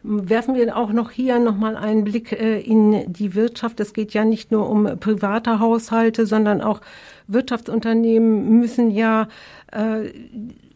[0.03, 3.79] Werfen wir auch noch hier nochmal einen Blick äh, in die Wirtschaft.
[3.79, 6.81] Es geht ja nicht nur um private Haushalte, sondern auch
[7.27, 9.27] Wirtschaftsunternehmen müssen ja
[9.71, 10.09] äh,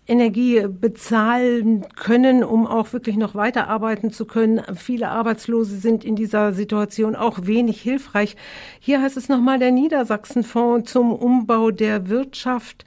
[0.08, 4.62] Energie bezahlen können, um auch wirklich noch weiterarbeiten zu können.
[4.76, 8.36] Viele Arbeitslose sind in dieser Situation auch wenig hilfreich.
[8.80, 12.84] Hier heißt es nochmal der Niedersachsenfonds zum Umbau der Wirtschaft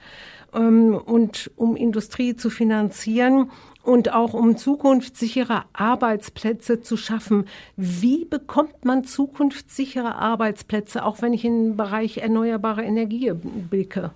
[0.53, 3.49] ähm, und um Industrie zu finanzieren
[3.85, 7.45] und auch um zukunftssichere Arbeitsplätze zu schaffen.
[7.77, 14.11] Wie bekommt man zukunftssichere Arbeitsplätze, auch wenn ich in den Bereich erneuerbare Energie blicke?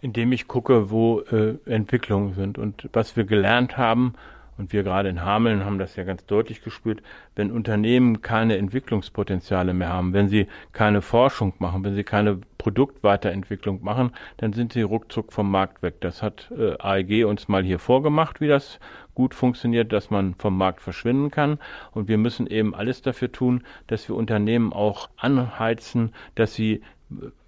[0.00, 2.58] indem ich gucke, wo äh, Entwicklungen sind.
[2.58, 4.14] Und was wir gelernt haben,
[4.58, 7.00] und wir gerade in Hameln haben das ja ganz deutlich gespürt,
[7.36, 13.82] wenn Unternehmen keine Entwicklungspotenziale mehr haben, wenn sie keine Forschung machen, wenn sie keine Produktweiterentwicklung
[13.84, 16.00] machen, dann sind sie ruckzuck vom Markt weg.
[16.00, 18.80] Das hat äh, AEG uns mal hier vorgemacht, wie das
[19.18, 21.58] gut funktioniert, dass man vom Markt verschwinden kann.
[21.90, 26.82] Und wir müssen eben alles dafür tun, dass wir Unternehmen auch anheizen, dass sie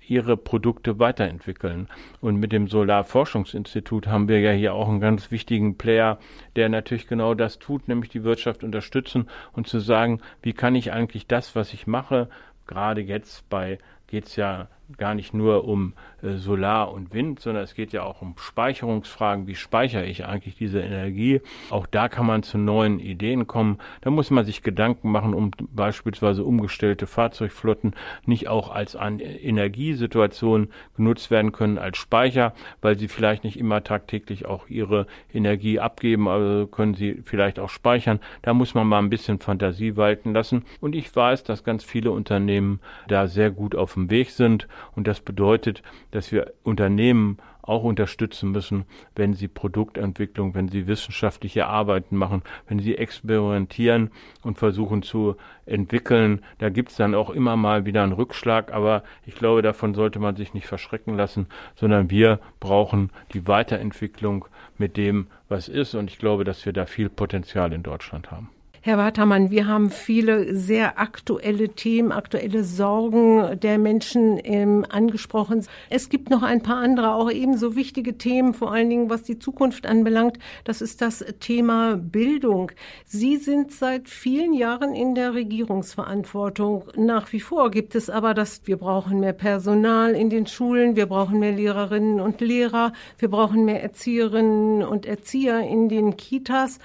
[0.04, 1.86] ihre Produkte weiterentwickeln.
[2.20, 6.18] Und mit dem Solarforschungsinstitut haben wir ja hier auch einen ganz wichtigen Player,
[6.56, 10.90] der natürlich genau das tut, nämlich die Wirtschaft unterstützen und zu sagen, wie kann ich
[10.92, 12.28] eigentlich das, was ich mache,
[12.66, 13.78] gerade jetzt bei
[14.08, 14.66] geht es ja
[14.98, 19.46] gar nicht nur um äh, Solar und Wind, sondern es geht ja auch um Speicherungsfragen.
[19.46, 21.40] Wie speichere ich eigentlich diese Energie?
[21.70, 23.78] Auch da kann man zu neuen Ideen kommen.
[24.02, 27.94] Da muss man sich Gedanken machen, um beispielsweise umgestellte Fahrzeugflotten
[28.26, 33.82] nicht auch als an Energiesituation genutzt werden können als Speicher, weil sie vielleicht nicht immer
[33.82, 38.20] tagtäglich auch ihre Energie abgeben, also können sie vielleicht auch speichern.
[38.42, 40.64] Da muss man mal ein bisschen Fantasie walten lassen.
[40.80, 45.06] Und ich weiß, dass ganz viele Unternehmen da sehr gut auf dem Weg sind und
[45.06, 52.16] das bedeutet, dass wir Unternehmen auch unterstützen müssen, wenn sie Produktentwicklung, wenn sie wissenschaftliche Arbeiten
[52.16, 54.10] machen, wenn sie experimentieren
[54.42, 56.42] und versuchen zu entwickeln.
[56.58, 60.18] Da gibt es dann auch immer mal wieder einen Rückschlag, aber ich glaube, davon sollte
[60.18, 65.94] man sich nicht verschrecken lassen, sondern wir brauchen die Weiterentwicklung mit dem, was ist.
[65.94, 68.50] Und ich glaube, dass wir da viel Potenzial in Deutschland haben.
[68.82, 75.66] Herr Watermann, wir haben viele sehr aktuelle Themen, aktuelle Sorgen der Menschen ähm, angesprochen.
[75.90, 79.38] Es gibt noch ein paar andere, auch ebenso wichtige Themen, vor allen Dingen was die
[79.38, 80.38] Zukunft anbelangt.
[80.64, 82.72] Das ist das Thema Bildung.
[83.04, 86.84] Sie sind seit vielen Jahren in der Regierungsverantwortung.
[86.96, 91.04] Nach wie vor gibt es aber das, wir brauchen mehr Personal in den Schulen, wir
[91.04, 96.78] brauchen mehr Lehrerinnen und Lehrer, wir brauchen mehr Erzieherinnen und Erzieher in den Kitas.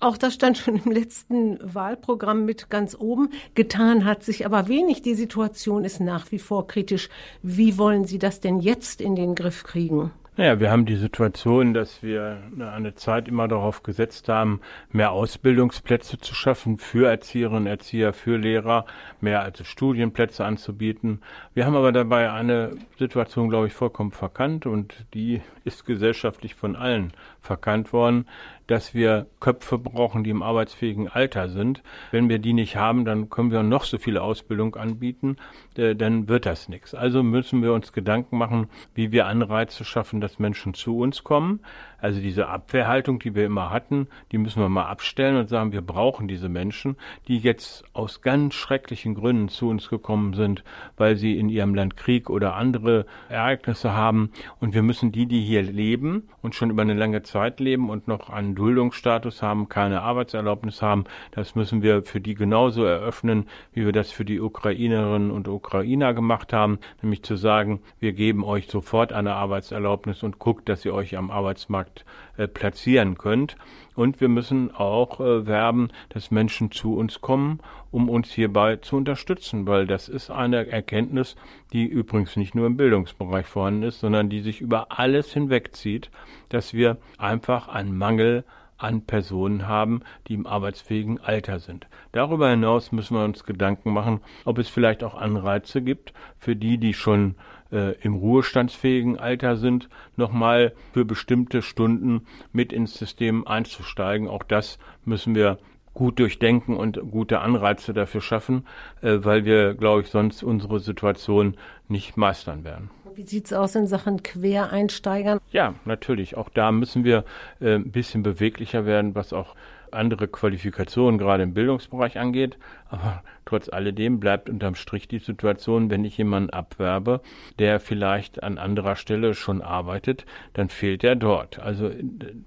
[0.00, 3.28] Auch das stand schon im letzten Wahlprogramm mit ganz oben.
[3.54, 5.02] Getan hat sich aber wenig.
[5.02, 7.10] Die Situation ist nach wie vor kritisch.
[7.42, 10.10] Wie wollen Sie das denn jetzt in den Griff kriegen?
[10.40, 16.16] Naja, wir haben die Situation, dass wir eine Zeit immer darauf gesetzt haben, mehr Ausbildungsplätze
[16.18, 18.86] zu schaffen für Erzieherinnen, Erzieher, für Lehrer,
[19.20, 21.20] mehr also Studienplätze anzubieten.
[21.60, 26.74] Wir haben aber dabei eine Situation, glaube ich, vollkommen verkannt und die ist gesellschaftlich von
[26.74, 28.26] allen verkannt worden,
[28.66, 31.82] dass wir Köpfe brauchen, die im arbeitsfähigen Alter sind.
[32.12, 35.36] Wenn wir die nicht haben, dann können wir noch so viele Ausbildung anbieten,
[35.76, 36.94] äh, dann wird das nichts.
[36.94, 41.60] Also müssen wir uns Gedanken machen, wie wir Anreize schaffen, dass Menschen zu uns kommen.
[42.00, 45.82] Also diese Abwehrhaltung, die wir immer hatten, die müssen wir mal abstellen und sagen, wir
[45.82, 46.96] brauchen diese Menschen,
[47.28, 50.64] die jetzt aus ganz schrecklichen Gründen zu uns gekommen sind,
[50.96, 54.30] weil sie in ihrem Land Krieg oder andere Ereignisse haben.
[54.58, 58.08] Und wir müssen die, die hier leben und schon über eine lange Zeit leben und
[58.08, 63.84] noch einen Duldungsstatus haben, keine Arbeitserlaubnis haben, das müssen wir für die genauso eröffnen, wie
[63.84, 68.68] wir das für die Ukrainerinnen und Ukrainer gemacht haben, nämlich zu sagen, wir geben euch
[68.68, 72.04] sofort eine Arbeitserlaubnis und guckt, dass ihr euch am Arbeitsmarkt Markt
[72.36, 73.56] äh, platzieren könnt.
[73.94, 78.96] Und wir müssen auch äh, werben, dass Menschen zu uns kommen, um uns hierbei zu
[78.96, 81.36] unterstützen, weil das ist eine Erkenntnis,
[81.72, 86.10] die übrigens nicht nur im Bildungsbereich vorhanden ist, sondern die sich über alles hinwegzieht,
[86.48, 88.44] dass wir einfach einen Mangel
[88.78, 91.86] an Personen haben, die im arbeitsfähigen Alter sind.
[92.12, 96.78] Darüber hinaus müssen wir uns Gedanken machen, ob es vielleicht auch Anreize gibt für die,
[96.78, 97.34] die schon
[97.72, 104.28] äh, im ruhestandsfähigen Alter sind, nochmal für bestimmte Stunden mit ins System einzusteigen.
[104.28, 105.58] Auch das müssen wir
[105.94, 108.66] gut durchdenken und gute Anreize dafür schaffen,
[109.02, 111.56] äh, weil wir, glaube ich, sonst unsere Situation
[111.88, 112.90] nicht meistern werden.
[113.14, 115.40] Wie sieht's aus in Sachen Quereinsteigern?
[115.50, 116.36] Ja, natürlich.
[116.36, 117.24] Auch da müssen wir
[117.60, 119.54] äh, ein bisschen beweglicher werden, was auch
[119.92, 122.58] andere Qualifikationen gerade im Bildungsbereich angeht.
[122.88, 127.20] Aber trotz alledem bleibt unterm Strich die Situation, wenn ich jemanden abwerbe,
[127.58, 130.24] der vielleicht an anderer Stelle schon arbeitet,
[130.54, 131.58] dann fehlt er dort.
[131.58, 131.90] Also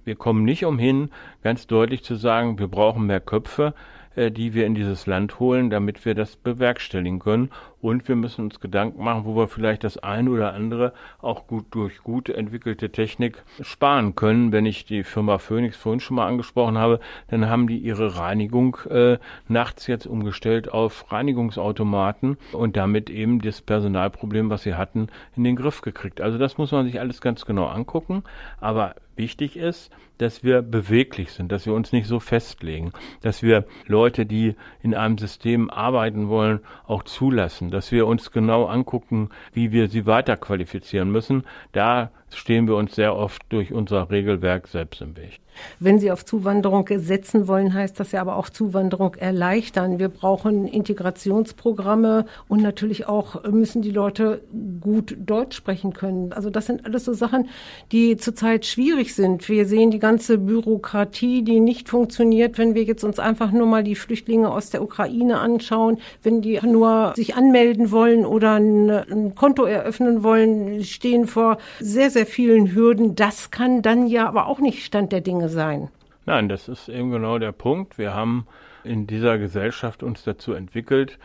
[0.03, 1.09] wir kommen nicht umhin,
[1.43, 3.73] ganz deutlich zu sagen, wir brauchen mehr Köpfe,
[4.15, 7.49] äh, die wir in dieses Land holen, damit wir das bewerkstelligen können.
[7.83, 11.65] Und wir müssen uns Gedanken machen, wo wir vielleicht das eine oder andere auch gut
[11.71, 14.53] durch gut entwickelte Technik sparen können.
[14.53, 18.77] Wenn ich die Firma Phoenix vorhin schon mal angesprochen habe, dann haben die ihre Reinigung
[18.89, 19.17] äh,
[19.49, 25.57] nachts jetzt umgestellt auf Reinigungsautomaten und damit eben das Personalproblem, was sie hatten, in den
[25.57, 26.21] Griff gekriegt.
[26.21, 28.23] Also das muss man sich alles ganz genau angucken.
[28.61, 33.65] Aber wichtig ist, dass wir beweglich sind, dass wir uns nicht so festlegen, dass wir
[33.87, 39.71] Leute, die in einem System arbeiten wollen, auch zulassen, dass wir uns genau angucken, wie
[39.71, 41.43] wir sie weiter qualifizieren müssen.
[41.71, 45.39] Da stehen wir uns sehr oft durch unser Regelwerk selbst im Weg.
[45.79, 49.99] Wenn Sie auf Zuwanderung setzen wollen, heißt das ja aber auch Zuwanderung erleichtern.
[49.99, 54.41] Wir brauchen Integrationsprogramme und natürlich auch müssen die Leute
[54.81, 56.33] gut Deutsch sprechen können.
[56.33, 57.49] Also das sind alles so Sachen,
[57.91, 59.47] die zurzeit schwierig sind.
[59.47, 63.83] Wir sehen die ganze Bürokratie, die nicht funktioniert, wenn wir jetzt uns einfach nur mal
[63.83, 69.35] die Flüchtlinge aus der Ukraine anschauen, wenn die nur sich anmelden wollen oder ein, ein
[69.35, 73.15] Konto eröffnen wollen, stehen vor sehr, sehr vielen Hürden.
[73.15, 75.89] Das kann dann ja aber auch nicht Stand der Dinge sein.
[76.25, 77.97] Nein, das ist eben genau der Punkt.
[77.97, 78.47] Wir haben
[78.83, 81.19] in dieser Gesellschaft uns dazu entwickelt,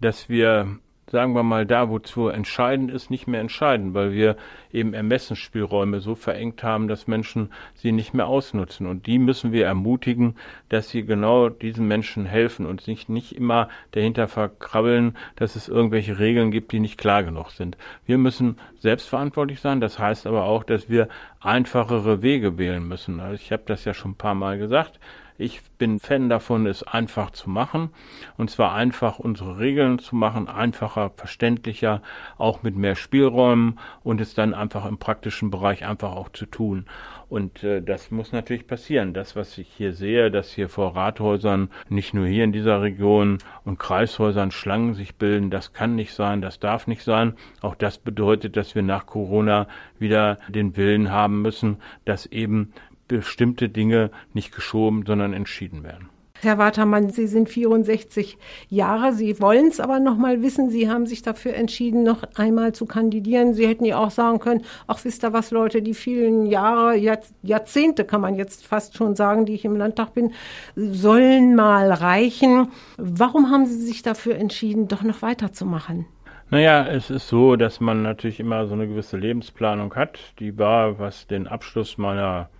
[0.00, 0.78] dass wir
[1.12, 4.36] sagen wir mal, da, wozu entscheidend ist, nicht mehr entscheiden, weil wir
[4.72, 8.86] eben Ermessensspielräume so verengt haben, dass Menschen sie nicht mehr ausnutzen.
[8.86, 10.36] Und die müssen wir ermutigen,
[10.70, 16.18] dass sie genau diesen Menschen helfen und sich nicht immer dahinter verkrabbeln, dass es irgendwelche
[16.18, 17.76] Regeln gibt, die nicht klar genug sind.
[18.06, 19.80] Wir müssen selbstverantwortlich sein.
[19.80, 21.08] Das heißt aber auch, dass wir
[21.40, 23.20] einfachere Wege wählen müssen.
[23.20, 24.98] Also ich habe das ja schon ein paar Mal gesagt.
[25.38, 27.90] Ich bin Fan davon, es einfach zu machen.
[28.36, 32.02] Und zwar einfach unsere Regeln zu machen, einfacher, verständlicher,
[32.38, 36.86] auch mit mehr Spielräumen und es dann einfach im praktischen Bereich einfach auch zu tun.
[37.32, 39.14] Und äh, das muss natürlich passieren.
[39.14, 43.38] Das, was ich hier sehe, dass hier vor Rathäusern, nicht nur hier in dieser Region
[43.64, 47.32] und Kreishäusern Schlangen sich bilden, das kann nicht sein, das darf nicht sein.
[47.62, 49.66] Auch das bedeutet, dass wir nach Corona
[49.98, 52.74] wieder den Willen haben müssen, dass eben
[53.16, 56.08] bestimmte Dinge nicht geschoben, sondern entschieden werden.
[56.40, 58.36] Herr Watermann, Sie sind 64
[58.68, 59.12] Jahre.
[59.12, 60.70] Sie wollen es aber noch mal wissen.
[60.70, 63.54] Sie haben sich dafür entschieden, noch einmal zu kandidieren.
[63.54, 66.96] Sie hätten ja auch sagen können, ach, wisst ihr was, Leute, die vielen Jahre,
[67.42, 70.32] Jahrzehnte kann man jetzt fast schon sagen, die ich im Landtag bin,
[70.74, 72.72] sollen mal reichen.
[72.96, 76.06] Warum haben Sie sich dafür entschieden, doch noch weiterzumachen?
[76.50, 80.18] Naja, es ist so, dass man natürlich immer so eine gewisse Lebensplanung hat.
[80.40, 82.50] Die war, was den Abschluss meiner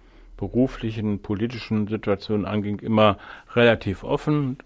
[0.43, 3.17] beruflichen, politischen Situation anging, immer
[3.55, 4.57] relativ offen.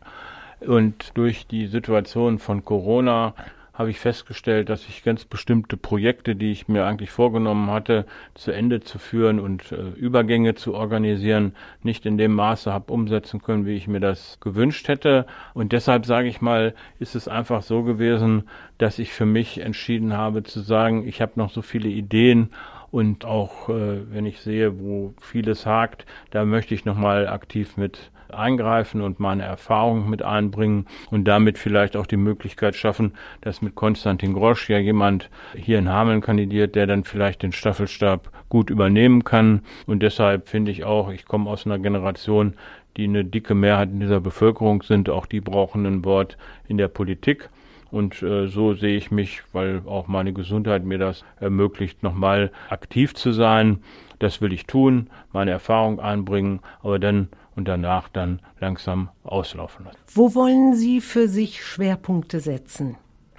[0.60, 3.34] Und durch die Situation von Corona
[3.74, 8.52] habe ich festgestellt, dass ich ganz bestimmte Projekte, die ich mir eigentlich vorgenommen hatte, zu
[8.52, 13.66] Ende zu führen und äh, Übergänge zu organisieren, nicht in dem Maße habe umsetzen können,
[13.66, 15.26] wie ich mir das gewünscht hätte.
[15.52, 18.44] Und deshalb sage ich mal, ist es einfach so gewesen,
[18.78, 22.48] dass ich für mich entschieden habe zu sagen, ich habe noch so viele Ideen
[22.90, 28.11] und auch äh, wenn ich sehe, wo vieles hakt, da möchte ich nochmal aktiv mit
[28.33, 33.75] eingreifen und meine Erfahrung mit einbringen und damit vielleicht auch die Möglichkeit schaffen, dass mit
[33.75, 39.25] Konstantin Grosch ja jemand hier in Hameln kandidiert, der dann vielleicht den Staffelstab gut übernehmen
[39.25, 39.62] kann.
[39.87, 42.55] Und deshalb finde ich auch, ich komme aus einer Generation,
[42.96, 45.11] die eine dicke Mehrheit in dieser Bevölkerung sind.
[45.11, 47.51] Auch die brauchen ein Wort in der Politik.
[47.90, 53.14] Und äh, so sehe ich mich, weil auch meine Gesundheit mir das ermöglicht, nochmal aktiv
[53.14, 53.83] zu sein.
[54.18, 59.99] Das will ich tun, meine Erfahrung einbringen, aber dann und danach dann langsam auslaufen lassen.
[60.14, 62.96] Wo wollen Sie für sich Schwerpunkte setzen?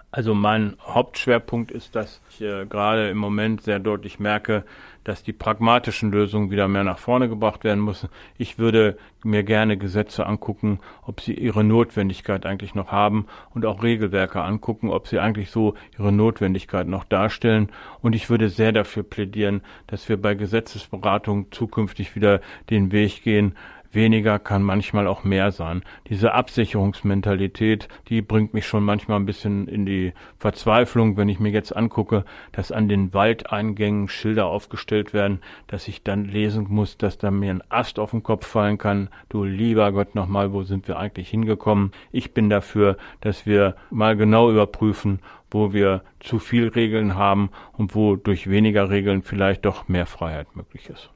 [0.10, 4.64] Also mein Hauptschwerpunkt ist, dass ich äh, gerade im Moment sehr deutlich merke,
[5.04, 8.10] dass die pragmatischen Lösungen wieder mehr nach vorne gebracht werden müssen.
[8.38, 13.84] Ich würde mir gerne Gesetze angucken, ob sie ihre Notwendigkeit eigentlich noch haben und auch
[13.84, 17.70] Regelwerke angucken, ob sie eigentlich so ihre Notwendigkeit noch darstellen.
[18.02, 23.56] Und ich würde sehr dafür plädieren, dass wir bei Gesetzesberatung zukünftig wieder den Weg gehen,
[23.98, 25.82] weniger kann manchmal auch mehr sein.
[26.08, 31.50] Diese Absicherungsmentalität, die bringt mich schon manchmal ein bisschen in die Verzweiflung, wenn ich mir
[31.50, 37.18] jetzt angucke, dass an den Waldeingängen Schilder aufgestellt werden, dass ich dann lesen muss, dass
[37.18, 39.10] da mir ein Ast auf den Kopf fallen kann.
[39.30, 41.92] Du lieber Gott nochmal, wo sind wir eigentlich hingekommen?
[42.12, 47.96] Ich bin dafür, dass wir mal genau überprüfen, wo wir zu viel Regeln haben und
[47.96, 51.10] wo durch weniger Regeln vielleicht doch mehr Freiheit möglich ist.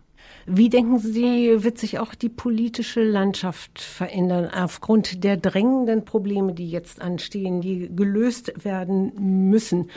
[0.45, 6.69] Wie denken Sie, wird sich auch die politische Landschaft verändern aufgrund der drängenden Probleme, die
[6.69, 9.13] jetzt anstehen, die gelöst werden
[9.49, 9.89] müssen?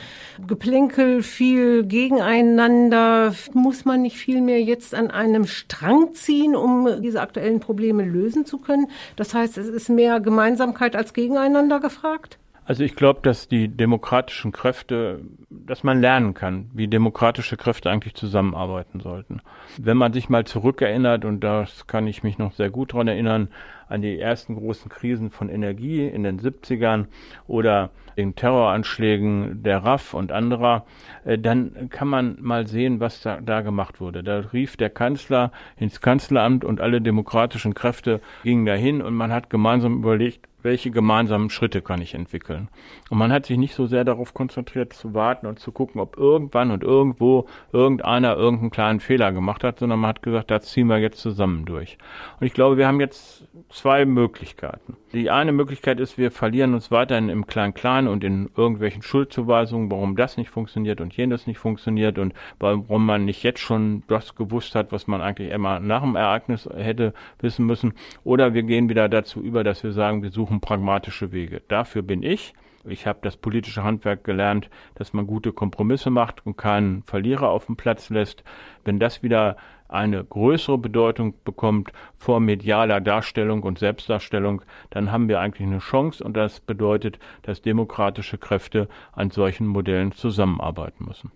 [0.45, 3.33] Geplänkel, viel gegeneinander.
[3.53, 8.45] Muss man nicht viel mehr jetzt an einem Strang ziehen, um diese aktuellen Probleme lösen
[8.45, 8.87] zu können?
[9.15, 12.37] Das heißt, es ist mehr Gemeinsamkeit als gegeneinander gefragt?
[12.67, 18.15] Also ich glaube, dass die demokratischen Kräfte, dass man lernen kann, wie demokratische Kräfte eigentlich
[18.15, 19.41] zusammenarbeiten sollten.
[19.77, 23.49] Wenn man sich mal zurückerinnert, und das kann ich mich noch sehr gut daran erinnern,
[23.87, 27.05] an die ersten großen Krisen von Energie in den 70ern
[27.45, 30.87] oder den Terroranschlägen der RAF und anderer,
[31.23, 34.23] äh, dann kann man mal sehen, was da, da gemacht wurde.
[34.23, 39.51] Da rief der Kanzler ins Kanzleramt und alle demokratischen Kräfte gingen dahin und man hat
[39.51, 42.67] gemeinsam überlegt, welche gemeinsamen Schritte kann ich entwickeln.
[43.09, 46.17] Und man hat sich nicht so sehr darauf konzentriert zu warten und zu gucken, ob
[46.17, 50.87] irgendwann und irgendwo irgendeiner irgendeinen kleinen Fehler gemacht hat, sondern man hat gesagt, da ziehen
[50.87, 51.97] wir jetzt zusammen durch.
[52.39, 54.97] Und ich glaube, wir haben jetzt zwei Möglichkeiten.
[55.13, 60.15] Die eine Möglichkeit ist, wir verlieren uns weiterhin im Klein-Klein und in irgendwelchen Schuldzuweisungen, warum
[60.15, 64.75] das nicht funktioniert und jenes nicht funktioniert und warum man nicht jetzt schon das gewusst
[64.75, 67.93] hat, was man eigentlich immer nach dem Ereignis hätte wissen müssen.
[68.23, 71.61] Oder wir gehen wieder dazu über, dass wir sagen, wir suchen pragmatische Wege.
[71.67, 72.53] Dafür bin ich.
[72.87, 77.65] Ich habe das politische Handwerk gelernt, dass man gute Kompromisse macht und keinen Verlierer auf
[77.65, 78.43] dem Platz lässt.
[78.83, 85.39] Wenn das wieder eine größere Bedeutung bekommt vor medialer Darstellung und Selbstdarstellung, dann haben wir
[85.39, 91.31] eigentlich eine Chance und das bedeutet, dass demokratische Kräfte an solchen Modellen zusammenarbeiten müssen.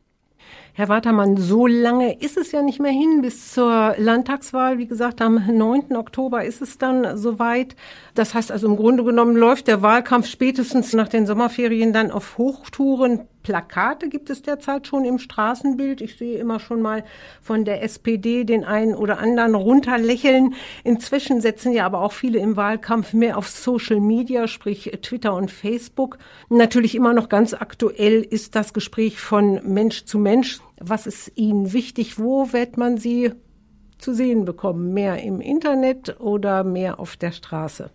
[0.80, 4.78] Herr Watermann, so lange ist es ja nicht mehr hin bis zur Landtagswahl.
[4.78, 5.94] Wie gesagt, am 9.
[5.98, 7.76] Oktober ist es dann soweit.
[8.16, 12.38] Das heißt also im Grunde genommen läuft der Wahlkampf spätestens nach den Sommerferien dann auf
[12.38, 13.28] Hochtouren.
[13.44, 16.02] Plakate gibt es derzeit schon im Straßenbild.
[16.02, 17.04] Ich sehe immer schon mal
[17.42, 20.54] von der SPD den einen oder anderen runterlächeln.
[20.84, 25.52] Inzwischen setzen ja aber auch viele im Wahlkampf mehr auf Social Media, sprich Twitter und
[25.52, 26.18] Facebook.
[26.50, 30.60] Natürlich immer noch ganz aktuell ist das Gespräch von Mensch zu Mensch.
[30.80, 32.20] Was ist Ihnen wichtig?
[32.20, 33.32] Wo wird man Sie
[33.98, 34.94] zu sehen bekommen?
[34.94, 37.90] Mehr im Internet oder mehr auf der Straße?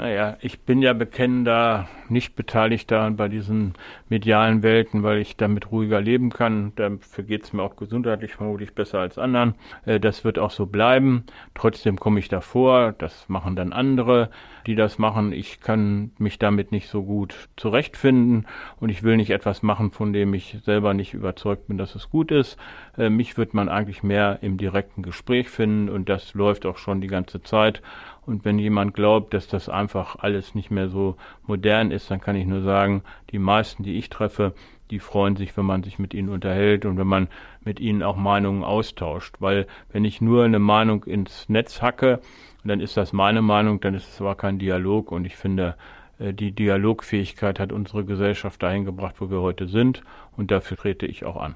[0.00, 3.74] Naja, ich bin ja bekennender nicht beteiligt daran bei diesen
[4.08, 6.72] medialen Welten, weil ich damit ruhiger leben kann.
[6.76, 9.56] Dafür geht es mir auch gesundheitlich vermutlich besser als anderen.
[9.84, 11.24] Äh, das wird auch so bleiben.
[11.54, 12.94] Trotzdem komme ich davor.
[12.96, 14.30] Das machen dann andere,
[14.66, 15.34] die das machen.
[15.34, 18.46] Ich kann mich damit nicht so gut zurechtfinden
[18.80, 22.08] und ich will nicht etwas machen, von dem ich selber nicht überzeugt bin, dass es
[22.08, 22.56] gut ist.
[22.96, 27.02] Äh, mich wird man eigentlich mehr im direkten Gespräch finden und das läuft auch schon
[27.02, 27.82] die ganze Zeit.
[28.26, 31.16] Und wenn jemand glaubt, dass das einfach alles nicht mehr so
[31.46, 34.54] modern ist, dann kann ich nur sagen, die meisten, die ich treffe,
[34.90, 37.28] die freuen sich, wenn man sich mit ihnen unterhält und wenn man
[37.64, 39.36] mit ihnen auch Meinungen austauscht.
[39.38, 42.20] Weil wenn ich nur eine Meinung ins Netz hacke,
[42.64, 45.12] dann ist das meine Meinung, dann ist es aber kein Dialog.
[45.12, 45.76] Und ich finde,
[46.18, 50.02] äh, die Dialogfähigkeit hat unsere Gesellschaft dahin gebracht, wo wir heute sind.
[50.36, 51.54] Und dafür trete ich auch an.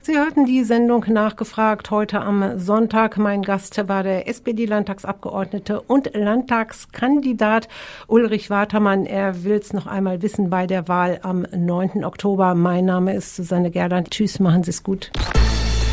[0.00, 3.16] Sie hörten die Sendung nachgefragt heute am Sonntag.
[3.16, 7.68] Mein Gast war der SPD-Landtagsabgeordnete und Landtagskandidat
[8.06, 9.06] Ulrich Watermann.
[9.06, 12.04] Er will es noch einmal wissen bei der Wahl am 9.
[12.04, 12.54] Oktober.
[12.54, 14.10] Mein Name ist Susanne Gerland.
[14.10, 15.10] Tschüss, machen Sie es gut.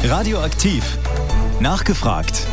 [0.03, 0.97] Radioaktiv.
[1.61, 2.47] Nachgefragt.